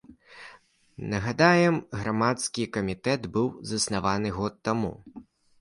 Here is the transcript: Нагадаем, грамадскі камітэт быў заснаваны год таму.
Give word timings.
Нагадаем, 1.11 1.77
грамадскі 2.03 2.63
камітэт 2.79 3.29
быў 3.37 3.47
заснаваны 3.73 4.29
год 4.39 4.53
таму. 4.71 4.91